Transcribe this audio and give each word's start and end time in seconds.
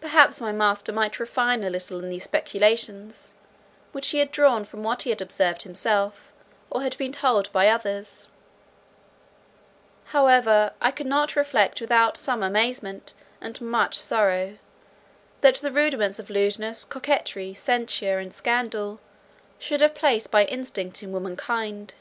Perhaps 0.00 0.40
my 0.40 0.50
master 0.50 0.90
might 0.92 1.20
refine 1.20 1.62
a 1.62 1.70
little 1.70 2.02
in 2.02 2.10
these 2.10 2.24
speculations, 2.24 3.34
which 3.92 4.08
he 4.08 4.18
had 4.18 4.32
drawn 4.32 4.64
from 4.64 4.82
what 4.82 5.02
he 5.02 5.12
observed 5.12 5.62
himself, 5.62 6.32
or 6.70 6.82
had 6.82 6.98
been 6.98 7.12
told 7.12 7.46
him 7.46 7.52
by 7.52 7.68
others; 7.68 8.26
however, 10.06 10.72
I 10.80 10.90
could 10.90 11.06
not 11.06 11.36
reflect 11.36 11.80
without 11.80 12.16
some 12.16 12.42
amazement, 12.42 13.14
and 13.40 13.60
much 13.60 13.94
sorrow, 14.00 14.58
that 15.42 15.54
the 15.58 15.70
rudiments 15.70 16.18
of 16.18 16.30
lewdness, 16.30 16.84
coquetry, 16.84 17.54
censure, 17.54 18.18
and 18.18 18.32
scandal, 18.34 18.98
should 19.60 19.80
have 19.82 19.94
place 19.94 20.26
by 20.26 20.46
instinct 20.46 21.00
in 21.04 21.12
womankind. 21.12 21.94